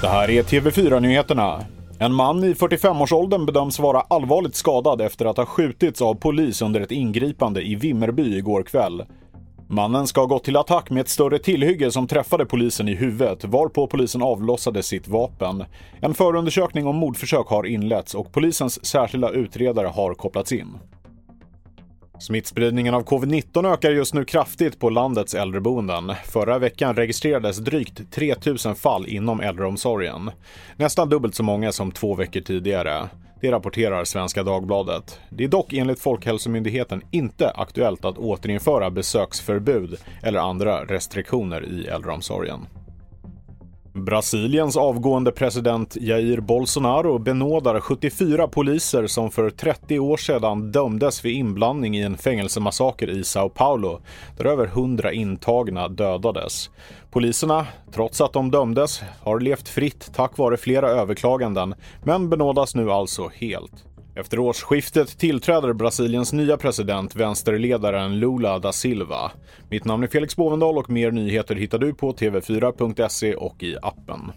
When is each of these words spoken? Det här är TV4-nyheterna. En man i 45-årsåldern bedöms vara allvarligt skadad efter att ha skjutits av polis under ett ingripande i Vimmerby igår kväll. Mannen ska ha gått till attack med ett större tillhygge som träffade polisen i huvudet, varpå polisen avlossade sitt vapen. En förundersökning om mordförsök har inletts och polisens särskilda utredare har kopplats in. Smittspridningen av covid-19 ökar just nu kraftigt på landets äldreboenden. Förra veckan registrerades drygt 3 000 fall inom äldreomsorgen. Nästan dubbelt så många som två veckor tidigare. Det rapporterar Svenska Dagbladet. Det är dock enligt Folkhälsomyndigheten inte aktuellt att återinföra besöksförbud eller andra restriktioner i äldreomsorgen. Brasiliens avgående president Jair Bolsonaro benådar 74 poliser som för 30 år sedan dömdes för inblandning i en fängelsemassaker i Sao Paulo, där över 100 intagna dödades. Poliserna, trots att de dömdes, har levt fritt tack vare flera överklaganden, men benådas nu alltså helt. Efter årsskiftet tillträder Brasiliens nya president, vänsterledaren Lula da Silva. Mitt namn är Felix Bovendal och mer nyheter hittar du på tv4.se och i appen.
Det 0.00 0.08
här 0.08 0.30
är 0.30 0.42
TV4-nyheterna. 0.42 1.64
En 1.98 2.14
man 2.14 2.44
i 2.44 2.52
45-årsåldern 2.52 3.46
bedöms 3.46 3.78
vara 3.78 4.00
allvarligt 4.00 4.54
skadad 4.54 5.00
efter 5.00 5.26
att 5.26 5.36
ha 5.36 5.46
skjutits 5.46 6.02
av 6.02 6.14
polis 6.14 6.62
under 6.62 6.80
ett 6.80 6.90
ingripande 6.90 7.62
i 7.62 7.74
Vimmerby 7.74 8.38
igår 8.38 8.62
kväll. 8.62 9.04
Mannen 9.68 10.06
ska 10.06 10.20
ha 10.20 10.26
gått 10.26 10.44
till 10.44 10.56
attack 10.56 10.90
med 10.90 11.00
ett 11.00 11.08
större 11.08 11.38
tillhygge 11.38 11.90
som 11.90 12.06
träffade 12.06 12.46
polisen 12.46 12.88
i 12.88 12.94
huvudet, 12.94 13.44
varpå 13.44 13.86
polisen 13.86 14.22
avlossade 14.22 14.82
sitt 14.82 15.08
vapen. 15.08 15.64
En 16.00 16.14
förundersökning 16.14 16.86
om 16.86 16.96
mordförsök 16.96 17.46
har 17.46 17.66
inletts 17.66 18.14
och 18.14 18.32
polisens 18.32 18.86
särskilda 18.86 19.30
utredare 19.30 19.86
har 19.86 20.14
kopplats 20.14 20.52
in. 20.52 20.68
Smittspridningen 22.18 22.94
av 22.94 23.04
covid-19 23.04 23.72
ökar 23.72 23.90
just 23.90 24.14
nu 24.14 24.24
kraftigt 24.24 24.78
på 24.78 24.90
landets 24.90 25.34
äldreboenden. 25.34 26.12
Förra 26.24 26.58
veckan 26.58 26.96
registrerades 26.96 27.58
drygt 27.58 28.12
3 28.12 28.34
000 28.64 28.74
fall 28.74 29.06
inom 29.08 29.40
äldreomsorgen. 29.40 30.30
Nästan 30.76 31.08
dubbelt 31.08 31.34
så 31.34 31.42
många 31.42 31.72
som 31.72 31.92
två 31.92 32.14
veckor 32.14 32.40
tidigare. 32.40 33.08
Det 33.40 33.50
rapporterar 33.50 34.04
Svenska 34.04 34.42
Dagbladet. 34.42 35.20
Det 35.30 35.44
är 35.44 35.48
dock 35.48 35.72
enligt 35.72 36.00
Folkhälsomyndigheten 36.00 37.02
inte 37.10 37.50
aktuellt 37.50 38.04
att 38.04 38.18
återinföra 38.18 38.90
besöksförbud 38.90 39.98
eller 40.22 40.38
andra 40.38 40.84
restriktioner 40.84 41.64
i 41.64 41.86
äldreomsorgen. 41.86 42.66
Brasiliens 43.94 44.76
avgående 44.76 45.32
president 45.32 45.96
Jair 46.00 46.40
Bolsonaro 46.40 47.18
benådar 47.18 47.80
74 47.80 48.48
poliser 48.48 49.06
som 49.06 49.30
för 49.30 49.50
30 49.50 49.98
år 49.98 50.16
sedan 50.16 50.72
dömdes 50.72 51.20
för 51.20 51.28
inblandning 51.28 51.96
i 51.96 52.02
en 52.02 52.16
fängelsemassaker 52.16 53.10
i 53.10 53.24
Sao 53.24 53.48
Paulo, 53.48 54.00
där 54.36 54.44
över 54.44 54.66
100 54.66 55.12
intagna 55.12 55.88
dödades. 55.88 56.70
Poliserna, 57.10 57.66
trots 57.92 58.20
att 58.20 58.32
de 58.32 58.50
dömdes, 58.50 59.02
har 59.22 59.40
levt 59.40 59.68
fritt 59.68 60.10
tack 60.14 60.38
vare 60.38 60.56
flera 60.56 60.88
överklaganden, 60.88 61.74
men 62.02 62.30
benådas 62.30 62.74
nu 62.74 62.90
alltså 62.90 63.30
helt. 63.34 63.84
Efter 64.16 64.38
årsskiftet 64.38 65.18
tillträder 65.18 65.72
Brasiliens 65.72 66.32
nya 66.32 66.56
president, 66.56 67.16
vänsterledaren 67.16 68.18
Lula 68.18 68.58
da 68.58 68.72
Silva. 68.72 69.32
Mitt 69.70 69.84
namn 69.84 70.02
är 70.02 70.08
Felix 70.08 70.36
Bovendal 70.36 70.78
och 70.78 70.90
mer 70.90 71.10
nyheter 71.10 71.54
hittar 71.54 71.78
du 71.78 71.94
på 71.94 72.12
tv4.se 72.12 73.34
och 73.34 73.62
i 73.62 73.76
appen. 73.82 74.32